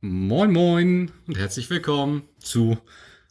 [0.00, 2.76] Moin Moin und herzlich willkommen zu,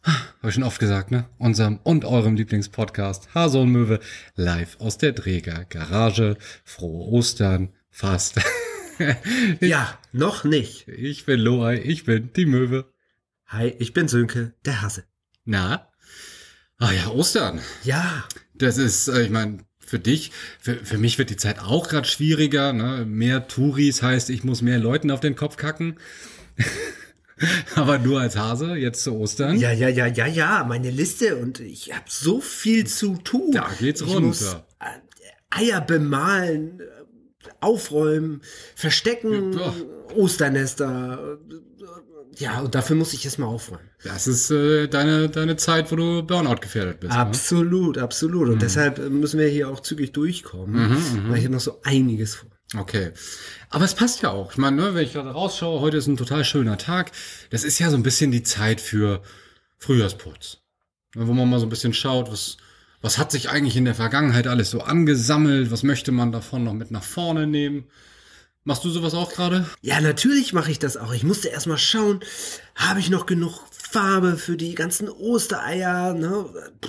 [0.02, 1.28] habe ich schon oft gesagt, ne?
[1.38, 4.00] Unserem und eurem Lieblingspodcast Hase und Möwe
[4.34, 6.36] live aus der Dräger Garage.
[6.64, 8.40] Frohe Ostern, fast.
[9.60, 10.88] Ja, noch nicht.
[10.88, 12.92] Ich bin Loai, ich bin die Möwe.
[13.46, 15.04] Hi, ich bin Sönke, der Hase.
[15.44, 15.92] Na?
[16.78, 17.60] Ah ja, Ostern.
[17.84, 21.88] Ja, Das ist, äh, ich meine, für dich, für, für mich wird die Zeit auch
[21.88, 22.72] gerade schwieriger.
[22.72, 23.04] Ne?
[23.06, 25.96] Mehr Touris heißt, ich muss mehr Leuten auf den Kopf kacken.
[27.74, 29.58] Aber nur als Hase, jetzt zu Ostern.
[29.58, 33.52] ja, ja, ja, ja, ja, meine Liste und ich habe so viel zu tun.
[33.52, 34.20] Da geht's ich runter.
[34.22, 34.58] Muss äh,
[35.50, 36.84] Eier bemalen, äh,
[37.60, 38.40] aufräumen,
[38.74, 39.74] verstecken, Ja.
[40.14, 41.38] Osternester.
[42.38, 43.88] Ja, und dafür muss ich erstmal aufräumen.
[44.04, 47.12] Das ist äh, deine, deine Zeit, wo du Burnout gefährdet bist.
[47.12, 47.18] Ne?
[47.18, 48.48] Absolut, absolut.
[48.48, 50.96] Und deshalb äh, müssen wir hier auch zügig durchkommen,
[51.28, 52.50] weil ich habe noch so einiges vor.
[52.76, 53.12] Okay.
[53.70, 54.52] Aber es passt ja auch.
[54.52, 57.12] Ich meine, ne, wenn ich gerade rausschaue, heute ist ein total schöner Tag.
[57.50, 59.22] Das ist ja so ein bisschen die Zeit für
[59.78, 60.58] Frühjahrsputz.
[61.14, 62.58] Ne, Wo man mal so ein bisschen schaut, was,
[63.00, 65.70] was hat sich eigentlich in der Vergangenheit alles so angesammelt?
[65.70, 67.84] Was möchte man davon noch mit nach vorne nehmen?
[68.66, 69.64] Machst du sowas auch gerade?
[69.80, 71.14] Ja, natürlich mache ich das auch.
[71.14, 72.18] Ich musste erstmal schauen,
[72.74, 76.14] habe ich noch genug Farbe für die ganzen Ostereier?
[76.14, 76.46] Ne?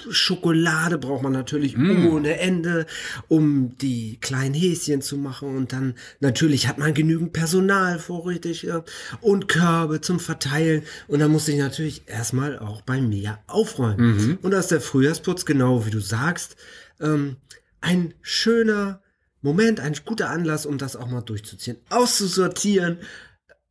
[0.10, 2.88] Schokolade braucht man natürlich ohne Ende,
[3.28, 5.56] um die kleinen Häschen zu machen.
[5.56, 8.84] Und dann natürlich hat man genügend Personal vorrätig ja?
[9.22, 10.82] und Körbe zum Verteilen.
[11.08, 14.40] Und dann musste ich natürlich erstmal auch bei mir aufräumen.
[14.42, 16.56] Und da ist der Frühjahrsputz, genau wie du sagst,
[17.00, 17.36] ähm,
[17.82, 19.00] ein schöner
[19.48, 23.00] Moment, ein guter Anlass, um das auch mal durchzuziehen, auszusortieren,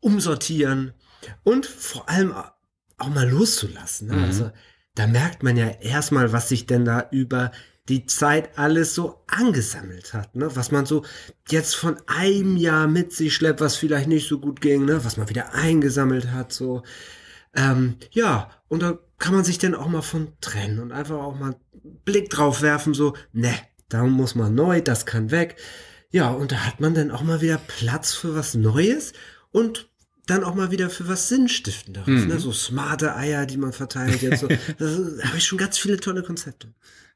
[0.00, 0.94] umsortieren
[1.44, 2.34] und vor allem
[2.98, 4.08] auch mal loszulassen.
[4.08, 4.24] Ne?
[4.24, 4.50] Also
[4.94, 7.52] da merkt man ja erstmal, was sich denn da über
[7.88, 10.48] die Zeit alles so angesammelt hat, ne?
[10.56, 11.04] was man so
[11.48, 15.04] jetzt von einem Jahr mit sich schleppt, was vielleicht nicht so gut ging, ne?
[15.04, 16.82] was man wieder eingesammelt hat, so.
[17.54, 21.38] Ähm, ja, und da kann man sich dann auch mal von trennen und einfach auch
[21.38, 23.54] mal einen Blick drauf werfen, so, ne,
[23.88, 25.56] da muss man neu, das kann weg.
[26.10, 29.12] Ja, und da hat man dann auch mal wieder Platz für was Neues
[29.50, 29.88] und
[30.26, 32.38] dann auch mal wieder für was Sinnstiftenderes, ne?
[32.38, 34.48] so smarte Eier, die man verteilt jetzt so.
[34.78, 34.87] Da
[35.28, 36.69] habe ich schon ganz viele tolle Konzepte.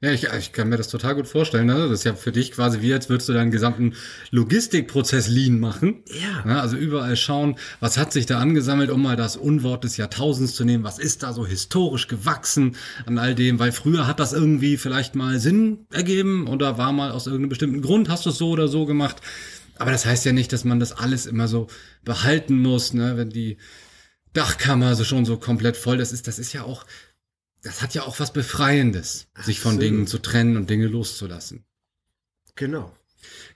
[0.02, 1.66] Ja, ich, ich kann mir das total gut vorstellen.
[1.66, 1.74] Ne?
[1.74, 3.92] Das ist ja für dich quasi wie, als würdest du deinen gesamten
[4.30, 6.02] Logistikprozess lean machen.
[6.06, 6.42] Ja.
[6.46, 6.58] Ne?
[6.58, 10.64] Also überall schauen, was hat sich da angesammelt, um mal das Unwort des Jahrtausends zu
[10.64, 10.84] nehmen.
[10.84, 13.58] Was ist da so historisch gewachsen an all dem?
[13.58, 17.82] Weil früher hat das irgendwie vielleicht mal Sinn ergeben oder war mal aus irgendeinem bestimmten
[17.82, 19.18] Grund, hast du es so oder so gemacht.
[19.80, 21.66] Aber das heißt ja nicht, dass man das alles immer so
[22.04, 23.16] behalten muss, ne?
[23.16, 23.56] wenn die
[24.34, 26.26] Dachkammer so schon so komplett voll ist.
[26.26, 26.84] Das ist ja auch,
[27.62, 29.80] das hat ja auch was Befreiendes, sich von.
[29.80, 31.64] Dingen zu trennen und Dinge loszulassen.
[32.56, 32.94] Genau.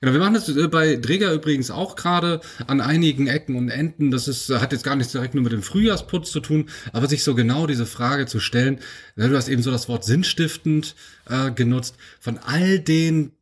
[0.01, 4.11] Genau, wir machen das äh, bei Dräger übrigens auch gerade an einigen Ecken und Enden.
[4.11, 7.07] Das ist, äh, hat jetzt gar nichts direkt nur mit dem Frühjahrsputz zu tun, aber
[7.07, 8.81] sich so genau diese Frage zu stellen,
[9.17, 10.95] ne, du hast eben so das Wort sinnstiftend
[11.29, 13.33] äh, genutzt, von all den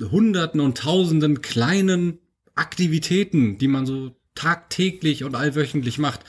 [0.00, 2.18] Hunderten und Tausenden kleinen
[2.54, 6.20] Aktivitäten, die man so tagtäglich und allwöchentlich macht,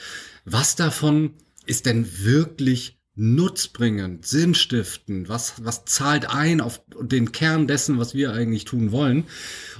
[0.44, 1.34] was davon
[1.66, 8.32] ist denn wirklich nutzbringend, sinnstiftend, was, was zahlt ein auf den Kern dessen, was wir
[8.32, 9.24] eigentlich tun wollen?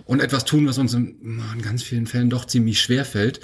[0.05, 3.41] Und etwas tun, was uns in, in ganz vielen Fällen doch ziemlich schwer fällt,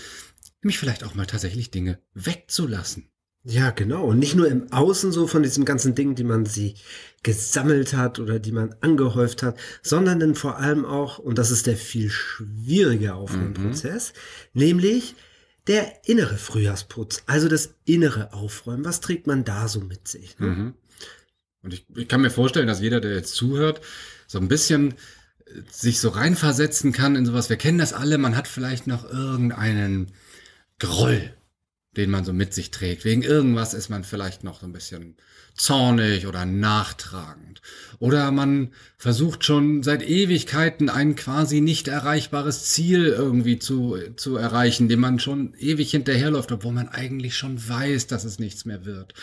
[0.62, 3.08] nämlich vielleicht auch mal tatsächlich Dinge wegzulassen.
[3.50, 4.04] Ja, genau.
[4.04, 6.74] Und nicht nur im Außen so von diesen ganzen Dingen, die man sie
[7.22, 11.66] gesammelt hat oder die man angehäuft hat, sondern dann vor allem auch, und das ist
[11.66, 14.12] der viel schwierige Aufräumprozess,
[14.52, 15.14] nämlich
[15.66, 18.84] der innere Frühjahrsputz, also das innere Aufräumen.
[18.84, 20.38] Was trägt man da so mit sich?
[20.38, 20.74] Ne?
[21.62, 23.80] Und ich, ich kann mir vorstellen, dass jeder, der jetzt zuhört,
[24.26, 24.92] so ein bisschen
[25.46, 27.48] äh, sich so reinversetzen kann in sowas.
[27.48, 30.12] Wir kennen das alle, man hat vielleicht noch irgendeinen
[30.78, 31.32] Groll,
[31.96, 33.04] den man so mit sich trägt.
[33.04, 35.16] Wegen irgendwas ist man vielleicht noch so ein bisschen
[35.54, 37.60] zornig oder nachtragend.
[37.98, 44.88] Oder man versucht schon seit Ewigkeiten ein quasi nicht erreichbares Ziel irgendwie zu, zu erreichen,
[44.88, 49.14] dem man schon ewig hinterherläuft, obwohl man eigentlich schon weiß, dass es nichts mehr wird.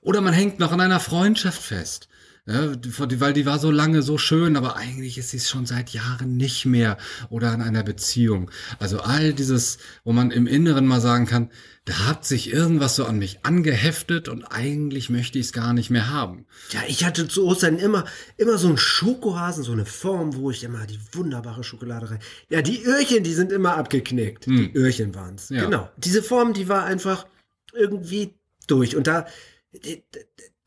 [0.00, 2.08] Oder man hängt noch an einer Freundschaft fest.
[2.50, 2.72] Ja,
[3.20, 6.36] weil die war so lange so schön, aber eigentlich ist sie es schon seit Jahren
[6.36, 6.96] nicht mehr.
[7.28, 8.50] Oder an einer Beziehung.
[8.78, 11.50] Also all dieses, wo man im Inneren mal sagen kann,
[11.84, 15.90] da hat sich irgendwas so an mich angeheftet und eigentlich möchte ich es gar nicht
[15.90, 16.46] mehr haben.
[16.72, 18.04] Ja, ich hatte zu Ostern immer,
[18.36, 22.18] immer so einen Schokohasen, so eine Form, wo ich immer die wunderbare Schokolade rein.
[22.48, 24.46] Ja, die Öhrchen, die sind immer abgeknickt.
[24.46, 25.48] Die Öhrchen waren's.
[25.48, 25.64] Ja.
[25.64, 25.90] Genau.
[25.96, 27.26] Diese Form, die war einfach
[27.72, 28.34] irgendwie
[28.66, 28.96] durch.
[28.96, 29.26] Und da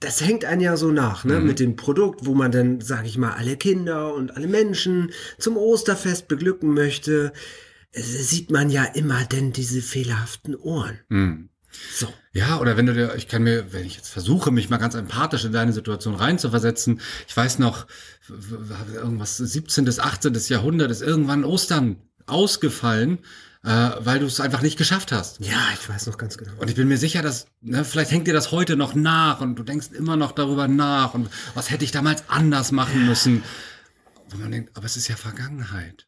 [0.04, 1.40] das hängt einen ja so nach, ne?
[1.40, 1.48] Mhm.
[1.48, 5.58] Mit dem Produkt, wo man dann, sag ich mal, alle Kinder und alle Menschen zum
[5.58, 7.34] Osterfest beglücken möchte,
[7.92, 11.00] sieht man ja immer denn diese fehlerhaften Ohren.
[11.10, 11.50] Hm.
[11.94, 12.08] So.
[12.34, 14.96] Ja, oder wenn du dir, ich kann mir, wenn ich jetzt versuche, mich mal ganz
[14.96, 17.88] empathisch in deine Situation reinzuversetzen, ich weiß noch,
[18.94, 19.86] irgendwas 17.
[19.86, 20.34] bis 18.
[20.48, 23.20] Jahrhundert ist irgendwann Ostern ausgefallen,
[23.64, 25.40] äh, weil du es einfach nicht geschafft hast.
[25.40, 26.52] Ja, ich weiß noch ganz genau.
[26.58, 29.56] Und ich bin mir sicher, dass, ne, vielleicht hängt dir das heute noch nach und
[29.56, 33.44] du denkst immer noch darüber nach und was hätte ich damals anders machen müssen.
[34.30, 36.08] Wo man denkt, aber es ist ja Vergangenheit.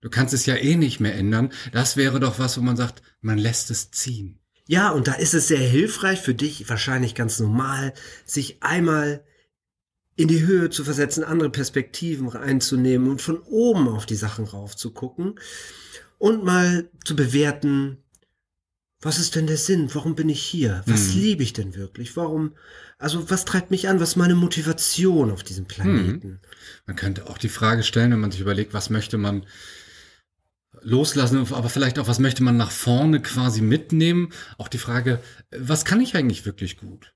[0.00, 1.50] Du kannst es ja eh nicht mehr ändern.
[1.72, 4.38] Das wäre doch was, wo man sagt, man lässt es ziehen.
[4.66, 7.92] Ja, und da ist es sehr hilfreich für dich, wahrscheinlich ganz normal,
[8.24, 9.24] sich einmal
[10.16, 14.76] in die Höhe zu versetzen, andere Perspektiven reinzunehmen und von oben auf die Sachen rauf
[14.76, 15.34] zu gucken
[16.18, 17.98] und mal zu bewerten,
[19.00, 19.94] was ist denn der Sinn?
[19.94, 20.82] Warum bin ich hier?
[20.86, 21.20] Was Mhm.
[21.20, 22.16] liebe ich denn wirklich?
[22.16, 22.54] Warum,
[22.98, 24.00] also was treibt mich an?
[24.00, 26.40] Was ist meine Motivation auf diesem Planeten?
[26.86, 29.44] Man könnte auch die Frage stellen, wenn man sich überlegt, was möchte man
[30.82, 34.32] loslassen, aber vielleicht auch, was möchte man nach vorne quasi mitnehmen.
[34.58, 35.20] Auch die Frage,
[35.56, 37.14] was kann ich eigentlich wirklich gut?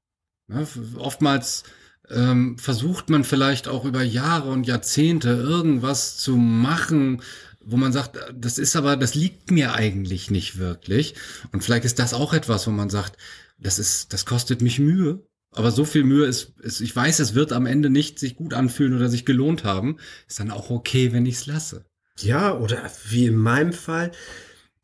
[0.49, 1.65] Ja, f- oftmals
[2.09, 7.23] ähm, versucht man vielleicht auch über Jahre und Jahrzehnte irgendwas zu machen,
[7.71, 11.15] wo man sagt, das ist aber, das liegt mir eigentlich nicht wirklich.
[11.53, 13.19] Und vielleicht ist das auch etwas, wo man sagt,
[13.59, 15.23] das ist, das kostet mich Mühe.
[15.53, 18.55] Aber so viel Mühe ist, ist, ich weiß, es wird am Ende nicht sich gut
[18.55, 19.99] anfühlen oder sich gelohnt haben.
[20.27, 21.85] Ist dann auch okay, wenn ich es lasse.
[22.21, 24.13] Ja, oder wie in meinem Fall,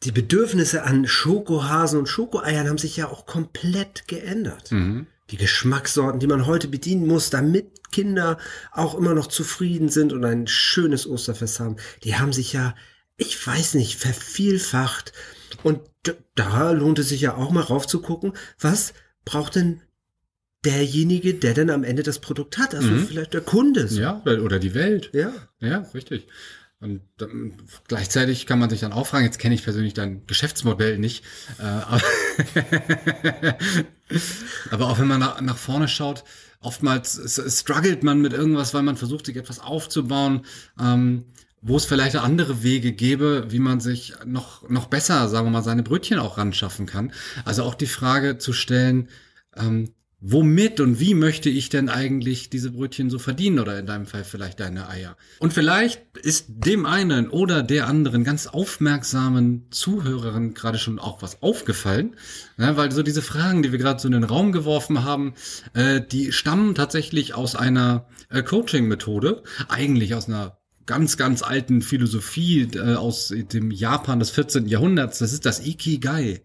[0.03, 4.73] die Bedürfnisse an Schokohasen und Schokoeiern haben sich ja auch komplett geändert.
[4.73, 5.07] Mhm.
[5.31, 8.39] Die Geschmackssorten, die man heute bedienen muss, damit Kinder
[8.73, 12.75] auch immer noch zufrieden sind und ein schönes Osterfest haben, die haben sich ja,
[13.17, 15.13] ich weiß nicht, vervielfacht.
[15.63, 15.81] Und
[16.35, 18.93] da lohnt es sich ja auch mal raufzugucken, was
[19.25, 19.81] braucht denn
[20.65, 22.75] derjenige, der denn am Ende das Produkt hat?
[22.75, 23.07] Also Mhm.
[23.07, 23.87] vielleicht der Kunde.
[23.89, 24.01] so.
[24.01, 25.11] Ja, oder, oder die Welt.
[25.13, 25.33] Ja.
[25.61, 26.27] Ja, richtig.
[26.85, 27.55] Und ähm,
[27.89, 31.25] gleichzeitig kann man sich dann auch fragen, jetzt kenne ich persönlich dein Geschäftsmodell nicht,
[31.59, 32.03] äh, aber,
[34.71, 36.25] aber auch wenn man nach, nach vorne schaut,
[36.61, 40.45] oftmals struggelt man mit irgendwas, weil man versucht, sich etwas aufzubauen,
[40.79, 41.25] ähm,
[41.63, 45.63] wo es vielleicht andere Wege gäbe, wie man sich noch, noch besser, sagen wir mal,
[45.63, 47.15] seine Brötchen auch ran schaffen kann.
[47.47, 49.09] Also auch die Frage zu stellen,
[49.57, 54.07] ähm, womit und wie möchte ich denn eigentlich diese Brötchen so verdienen oder in deinem
[54.07, 55.17] Fall vielleicht deine Eier.
[55.39, 61.43] Und vielleicht ist dem einen oder der anderen ganz aufmerksamen Zuhörerin gerade schon auch was
[61.43, 62.17] aufgefallen,
[62.57, 65.35] ja, weil so diese Fragen, die wir gerade so in den Raum geworfen haben,
[65.75, 72.69] äh, die stammen tatsächlich aus einer äh, Coaching-Methode, eigentlich aus einer ganz, ganz alten Philosophie
[72.75, 74.67] äh, aus dem Japan des 14.
[74.67, 75.19] Jahrhunderts.
[75.19, 76.43] Das ist das Ikigai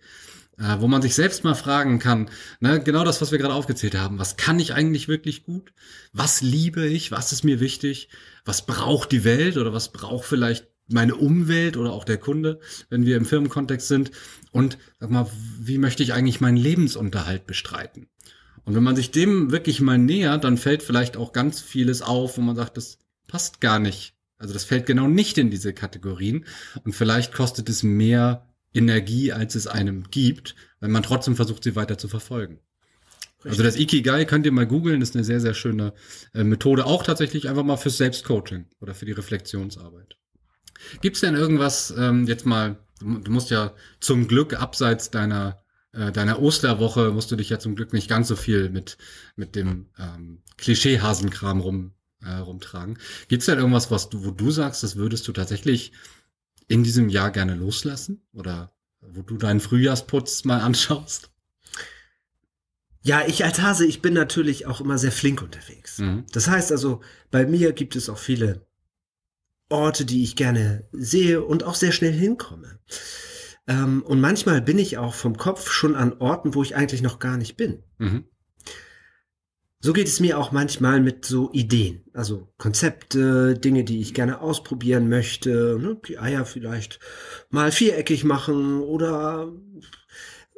[0.80, 2.30] wo man sich selbst mal fragen kann,
[2.60, 4.20] ne, genau das, was wir gerade aufgezählt haben.
[4.20, 5.74] Was kann ich eigentlich wirklich gut?
[6.12, 7.12] Was liebe ich?
[7.12, 8.10] Was ist mir wichtig?
[8.44, 12.60] Was braucht die Welt oder was braucht vielleicht meine Umwelt oder auch der Kunde,
[12.90, 14.12] wenn wir im Firmenkontext sind?
[14.52, 15.30] Und sag mal,
[15.60, 18.08] wie möchte ich eigentlich meinen Lebensunterhalt bestreiten?
[18.66, 22.38] Und wenn man sich dem wirklich mal nähert, dann fällt vielleicht auch ganz vieles auf,
[22.38, 24.14] wo man sagt, das passt gar nicht.
[24.38, 26.46] Also das fällt genau nicht in diese Kategorien.
[26.84, 31.76] Und vielleicht kostet es mehr Energie, als es einem gibt, wenn man trotzdem versucht, sie
[31.76, 32.60] weiter zu verfolgen.
[33.46, 35.94] Also das Ikigai könnt ihr mal googeln, ist eine sehr, sehr schöne
[36.34, 40.18] äh, Methode, auch tatsächlich einfach mal fürs Selbstcoaching oder für die Reflexionsarbeit.
[41.02, 45.62] Gibt's denn irgendwas, ähm, jetzt mal, du du musst ja zum Glück abseits deiner,
[45.94, 48.98] äh, deiner Osterwoche, musst du dich ja zum Glück nicht ganz so viel mit,
[49.38, 52.98] mit dem ähm, Klischee-Hasenkram rum, äh, rumtragen.
[53.30, 55.94] Gibt's denn irgendwas, was du, wo du sagst, das würdest du tatsächlich
[56.70, 58.22] in diesem Jahr gerne loslassen?
[58.32, 58.72] Oder
[59.02, 61.32] wo du deinen Frühjahrsputz mal anschaust?
[63.02, 66.00] Ja, ich als Hase, ich bin natürlich auch immer sehr flink unterwegs.
[66.00, 66.26] Mhm.
[66.32, 68.66] Das heißt also, bei mir gibt es auch viele
[69.70, 72.80] Orte, die ich gerne sehe und auch sehr schnell hinkomme.
[73.68, 77.20] Ähm, und manchmal bin ich auch vom Kopf schon an Orten, wo ich eigentlich noch
[77.20, 77.84] gar nicht bin.
[77.98, 78.26] Mhm.
[79.82, 84.42] So geht es mir auch manchmal mit so Ideen, also Konzepte, Dinge, die ich gerne
[84.42, 87.00] ausprobieren möchte, ne, die Eier vielleicht
[87.50, 89.54] mal viereckig machen oder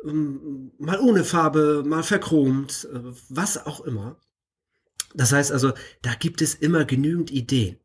[0.04, 3.00] ähm, mal ohne Farbe, mal verchromt, äh,
[3.30, 4.18] was auch immer.
[5.14, 7.78] Das heißt also, da gibt es immer genügend Ideen.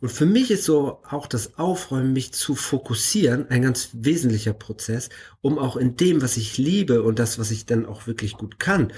[0.00, 5.08] Und für mich ist so auch das Aufräumen, mich zu fokussieren, ein ganz wesentlicher Prozess,
[5.40, 8.58] um auch in dem, was ich liebe und das, was ich dann auch wirklich gut
[8.58, 8.92] kann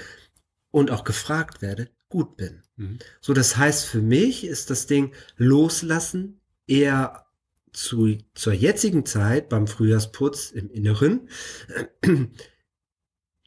[0.75, 2.61] und auch gefragt werde, gut bin.
[2.75, 2.99] Mhm.
[3.21, 7.27] So, das heißt, für mich ist das Ding loslassen eher
[7.71, 11.29] zu, zur jetzigen Zeit beim Frühjahrsputz im Inneren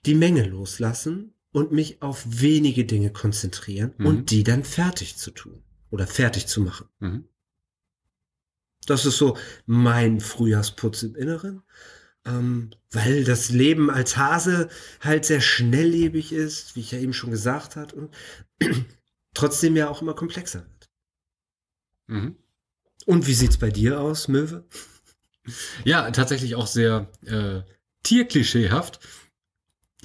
[0.06, 4.06] die Menge loslassen und mich auf wenige Dinge konzentrieren Mhm.
[4.06, 6.88] und die dann fertig zu tun oder fertig zu machen.
[7.00, 7.24] Mhm.
[8.86, 11.62] Das ist so mein Frühjahrsputz im Inneren,
[12.28, 14.68] ähm, weil das Leben als Hase
[15.00, 18.14] halt sehr schnelllebig ist, wie ich ja eben schon gesagt hat, und
[19.34, 20.90] trotzdem ja auch immer komplexer wird.
[22.06, 22.36] Mhm.
[23.06, 24.64] Und wie sieht's bei dir aus, Möwe?
[25.84, 27.62] Ja, tatsächlich auch sehr äh,
[28.02, 29.00] tierklischeehaft.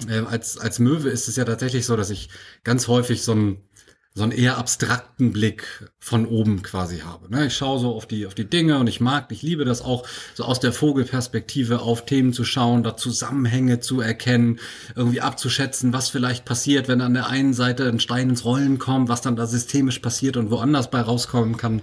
[0.08, 2.30] Ähm, als, als Möwe ist es ja tatsächlich so, dass ich
[2.64, 3.68] ganz häufig so einen,
[4.16, 7.28] so einen eher abstrakten Blick von oben quasi habe.
[7.30, 7.46] Ne?
[7.46, 10.06] Ich schaue so auf die, auf die Dinge und ich mag, ich liebe das auch,
[10.34, 14.60] so aus der Vogelperspektive auf Themen zu schauen, da Zusammenhänge zu erkennen,
[14.94, 19.08] irgendwie abzuschätzen, was vielleicht passiert, wenn an der einen Seite ein Stein ins Rollen kommt,
[19.08, 21.82] was dann da systemisch passiert und woanders bei rauskommen kann.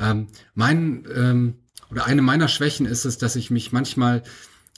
[0.00, 1.54] Ähm, mein ähm,
[1.90, 4.22] oder eine meiner Schwächen ist es, dass ich mich manchmal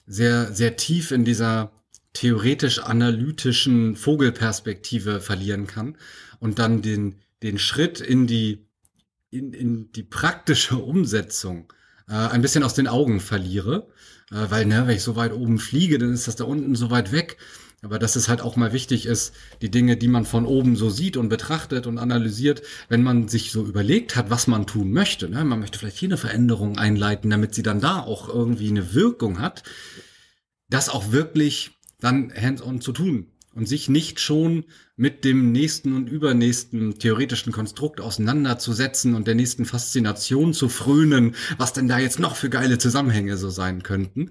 [0.07, 1.73] sehr, sehr tief in dieser
[2.13, 5.97] theoretisch-analytischen Vogelperspektive verlieren kann
[6.39, 8.67] und dann den, den Schritt in die,
[9.31, 11.73] in, in die praktische Umsetzung
[12.09, 13.89] äh, ein bisschen aus den Augen verliere.
[14.31, 16.91] Äh, weil, ne, wenn ich so weit oben fliege, dann ist das da unten so
[16.91, 17.37] weit weg.
[17.83, 20.91] Aber dass es halt auch mal wichtig ist, die Dinge, die man von oben so
[20.91, 25.31] sieht und betrachtet und analysiert, wenn man sich so überlegt hat, was man tun möchte.
[25.31, 25.43] Ne?
[25.45, 29.41] Man möchte vielleicht hier eine Veränderung einleiten, damit sie dann da auch irgendwie eine Wirkung
[29.41, 29.63] hat,
[30.69, 34.65] das auch wirklich dann hands-on zu tun und sich nicht schon
[34.97, 41.73] mit dem nächsten und übernächsten theoretischen Konstrukt auseinanderzusetzen und der nächsten Faszination zu frönen, was
[41.73, 44.31] denn da jetzt noch für geile Zusammenhänge so sein könnten.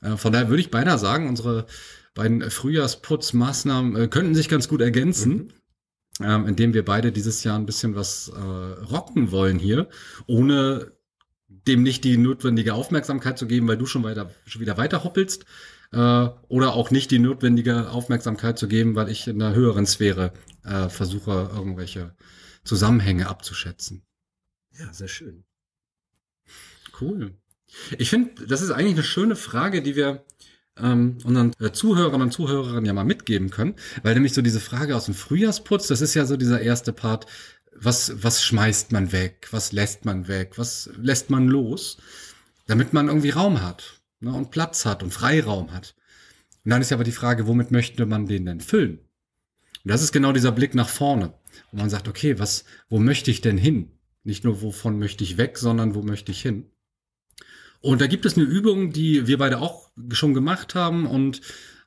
[0.00, 1.66] Äh, von daher würde ich beinahe sagen, unsere
[2.14, 5.52] beiden Frühjahrsputzmaßnahmen äh, könnten sich ganz gut ergänzen,
[6.22, 9.88] ähm, indem wir beide dieses Jahr ein bisschen was äh, rocken wollen hier,
[10.26, 10.92] ohne
[11.48, 15.46] dem nicht die notwendige Aufmerksamkeit zu geben, weil du schon weiter schon wieder weiter hoppelst,
[15.92, 20.32] äh, oder auch nicht die notwendige Aufmerksamkeit zu geben, weil ich in einer höheren Sphäre
[20.64, 22.14] äh, versuche, irgendwelche
[22.64, 24.02] Zusammenhänge abzuschätzen.
[24.78, 25.44] Ja, sehr schön.
[27.00, 27.34] Cool.
[27.98, 30.24] Ich finde, das ist eigentlich eine schöne Frage, die wir
[30.76, 34.96] ähm, unseren äh, Zuhörern und Zuhörerinnen ja mal mitgeben können, weil nämlich so diese Frage
[34.96, 37.26] aus dem Frühjahrsputz, das ist ja so dieser erste Part,
[37.74, 41.98] was, was schmeißt man weg, was lässt man weg, was lässt man los,
[42.66, 45.94] damit man irgendwie Raum hat ne, und Platz hat und Freiraum hat.
[46.64, 48.98] Und dann ist aber die Frage, womit möchte man den denn füllen?
[48.98, 51.34] Und das ist genau dieser Blick nach vorne,
[51.70, 53.90] wo man sagt, okay, was, wo möchte ich denn hin?
[54.24, 56.70] Nicht nur, wovon möchte ich weg, sondern wo möchte ich hin?
[57.80, 61.06] Und da gibt es eine Übung, die wir beide auch schon gemacht haben.
[61.06, 61.40] Und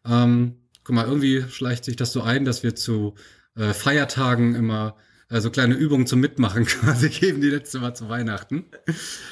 [0.06, 3.16] ähm, guck mal, irgendwie schleicht sich das so ein, dass wir zu
[3.56, 4.98] äh, Feiertagen immer
[5.30, 8.66] äh, so kleine Übungen zum Mitmachen quasi geben, die letzte Mal zu Weihnachten.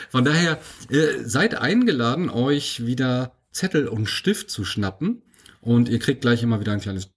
[0.10, 0.60] Von daher
[0.90, 5.24] äh, seid eingeladen, euch wieder Zettel und Stift zu schnappen.
[5.62, 7.10] Und ihr kriegt gleich immer wieder ein kleines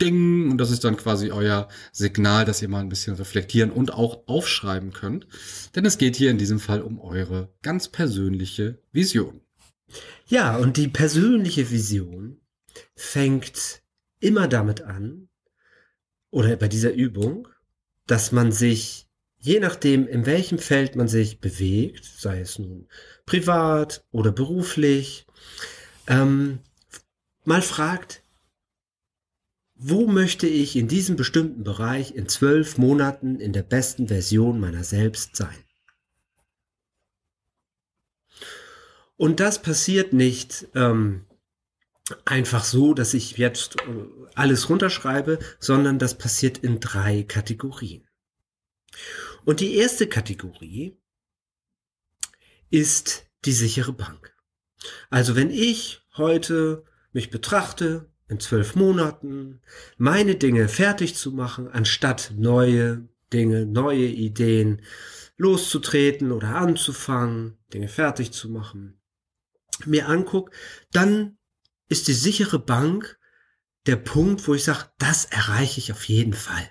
[0.00, 0.50] Ding.
[0.50, 4.26] Und das ist dann quasi euer Signal, dass ihr mal ein bisschen reflektieren und auch
[4.26, 5.26] aufschreiben könnt.
[5.74, 9.42] Denn es geht hier in diesem Fall um eure ganz persönliche Vision.
[10.26, 12.40] Ja, und die persönliche Vision
[12.94, 13.82] fängt
[14.20, 15.28] immer damit an,
[16.30, 17.48] oder bei dieser Übung,
[18.10, 19.06] dass man sich,
[19.38, 22.88] je nachdem, in welchem Feld man sich bewegt, sei es nun
[23.24, 25.26] privat oder beruflich,
[26.08, 26.58] ähm,
[27.44, 28.24] mal fragt,
[29.76, 34.84] wo möchte ich in diesem bestimmten Bereich in zwölf Monaten in der besten Version meiner
[34.84, 35.56] selbst sein?
[39.16, 41.26] Und das passiert nicht ähm,
[42.24, 43.84] einfach so, dass ich jetzt äh,
[44.34, 48.06] alles runterschreibe, sondern das passiert in drei Kategorien.
[49.44, 50.98] Und die erste Kategorie
[52.70, 54.34] ist die sichere Bank.
[55.10, 59.60] Also wenn ich heute mich betrachte, in zwölf Monaten
[59.96, 64.82] meine Dinge fertig zu machen, anstatt neue Dinge, neue Ideen
[65.36, 69.00] loszutreten oder anzufangen, Dinge fertig zu machen,
[69.84, 70.50] mir anguck,
[70.92, 71.38] dann
[71.90, 73.18] ist die sichere Bank
[73.86, 76.70] der Punkt, wo ich sage, das erreiche ich auf jeden Fall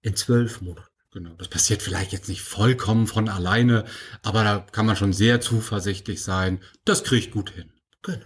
[0.00, 0.88] in zwölf Monaten.
[1.10, 3.84] Genau, das passiert vielleicht jetzt nicht vollkommen von alleine,
[4.22, 7.70] aber da kann man schon sehr zuversichtlich sein, das kriege ich gut hin.
[8.00, 8.24] Genau.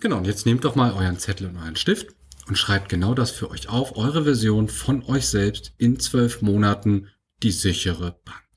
[0.00, 2.08] Genau, und jetzt nehmt doch mal euren Zettel und euren Stift
[2.46, 7.08] und schreibt genau das für euch auf, eure Version von euch selbst in zwölf Monaten,
[7.42, 8.47] die sichere Bank.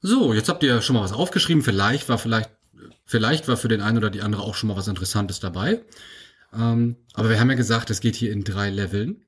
[0.00, 1.62] So, jetzt habt ihr schon mal was aufgeschrieben.
[1.62, 2.50] Vielleicht war vielleicht,
[3.04, 5.82] vielleicht war für den einen oder die andere auch schon mal was Interessantes dabei.
[6.52, 9.24] Ähm, aber wir haben ja gesagt, es geht hier in drei Leveln.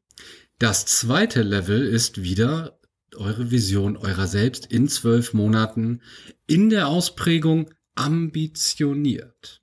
[0.58, 2.78] Das zweite Level ist wieder
[3.16, 6.02] eure Vision eurer selbst in zwölf Monaten
[6.46, 9.62] in der Ausprägung ambitioniert.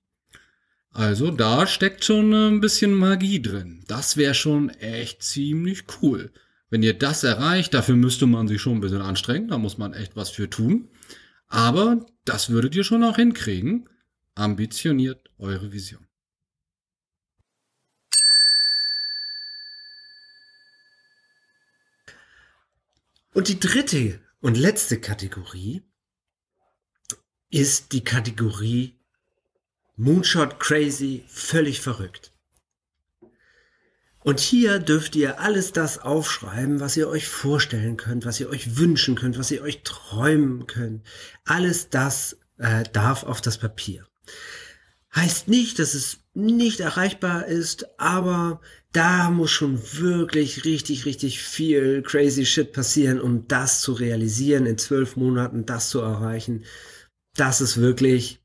[0.92, 3.84] Also da steckt schon ein bisschen Magie drin.
[3.88, 6.32] Das wäre schon echt ziemlich cool.
[6.70, 9.94] Wenn ihr das erreicht, dafür müsste man sich schon ein bisschen anstrengen, da muss man
[9.94, 10.90] echt was für tun.
[11.48, 13.90] Aber das würdet ihr schon auch hinkriegen.
[14.36, 16.08] Ambitioniert eure Vision.
[23.34, 25.84] Und die dritte und letzte Kategorie
[27.50, 29.00] ist die Kategorie
[29.96, 32.37] Moonshot Crazy, völlig verrückt.
[34.24, 38.78] Und hier dürft ihr alles das aufschreiben, was ihr euch vorstellen könnt, was ihr euch
[38.78, 41.04] wünschen könnt, was ihr euch träumen könnt.
[41.46, 44.06] Alles das äh, darf auf das Papier.
[45.16, 52.02] Heißt nicht, dass es nicht erreichbar ist, aber da muss schon wirklich richtig, richtig viel
[52.04, 56.66] crazy shit passieren, um das zu realisieren, in zwölf Monaten das zu erreichen.
[57.36, 58.40] Das ist wirklich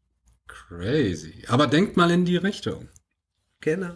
[0.46, 1.44] crazy.
[1.48, 2.88] Aber denkt mal in die Richtung.
[3.60, 3.94] Genau.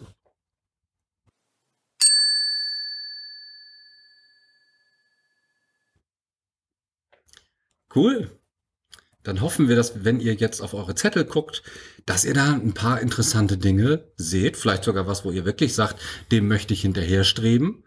[7.96, 8.30] Cool.
[9.22, 11.62] Dann hoffen wir, dass wenn ihr jetzt auf eure Zettel guckt,
[12.04, 14.56] dass ihr da ein paar interessante Dinge seht.
[14.56, 16.00] Vielleicht sogar was, wo ihr wirklich sagt,
[16.30, 17.82] dem möchte ich hinterherstreben.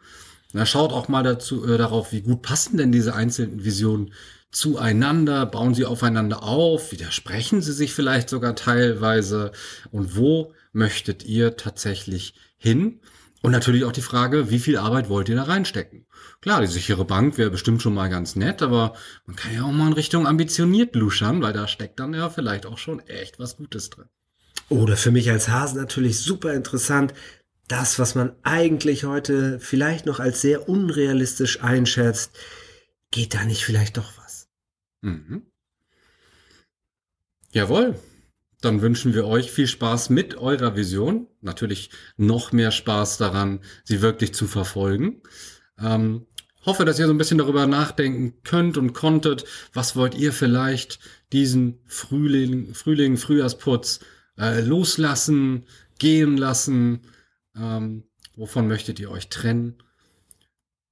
[0.52, 4.14] Na, schaut auch mal dazu, äh, darauf, wie gut passen denn diese einzelnen Visionen
[4.52, 9.52] zueinander, bauen sie aufeinander auf, widersprechen sie sich vielleicht sogar teilweise
[9.92, 13.00] und wo möchtet ihr tatsächlich hin?
[13.42, 16.06] Und natürlich auch die Frage, wie viel Arbeit wollt ihr da reinstecken?
[16.42, 19.72] Klar, die sichere Bank wäre bestimmt schon mal ganz nett, aber man kann ja auch
[19.72, 23.56] mal in Richtung ambitioniert luschern, weil da steckt dann ja vielleicht auch schon echt was
[23.56, 24.10] Gutes drin.
[24.68, 27.14] Oder für mich als Hase natürlich super interessant,
[27.70, 32.38] das, was man eigentlich heute vielleicht noch als sehr unrealistisch einschätzt,
[33.12, 34.50] geht da nicht vielleicht doch was?
[35.02, 35.44] Mhm.
[37.52, 37.96] Jawohl,
[38.62, 41.28] dann wünschen wir euch viel Spaß mit eurer Vision.
[41.42, 45.22] Natürlich noch mehr Spaß daran, sie wirklich zu verfolgen.
[45.80, 46.26] Ähm,
[46.66, 49.46] hoffe, dass ihr so ein bisschen darüber nachdenken könnt und konntet.
[49.74, 51.00] Was wollt ihr vielleicht
[51.32, 54.02] diesen Frühling, Frühling Frühjahrsputz
[54.38, 55.66] äh, loslassen,
[55.98, 57.02] gehen lassen?
[57.56, 58.04] Ähm,
[58.36, 59.76] wovon möchtet ihr euch trennen?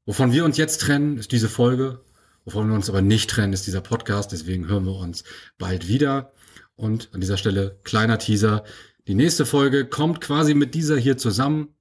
[0.06, 2.01] Wovon wir uns jetzt trennen, ist diese Folge.
[2.45, 4.32] Wovon wir uns aber nicht trennen, ist dieser Podcast.
[4.32, 5.25] Deswegen hören wir uns
[5.58, 6.32] bald wieder.
[6.77, 8.63] Und an dieser Stelle kleiner Teaser.
[9.07, 11.73] Die nächste Folge kommt quasi mit dieser hier zusammen.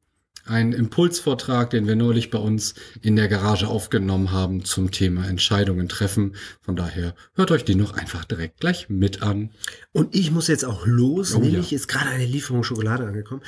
[0.45, 5.89] Ein Impulsvortrag, den wir neulich bei uns in der Garage aufgenommen haben zum Thema Entscheidungen
[5.89, 6.37] treffen.
[6.61, 9.51] Von daher hört euch die noch einfach direkt gleich mit an.
[9.93, 11.77] Und ich muss jetzt auch los, oh, nämlich ja.
[11.77, 13.43] ist gerade eine Lieferung Schokolade angekommen.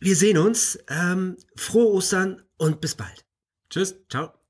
[0.00, 0.78] Wir sehen uns.
[0.88, 3.24] Ähm, frohe Ostern und bis bald.
[3.68, 3.96] Tschüss.
[4.08, 4.43] Ciao.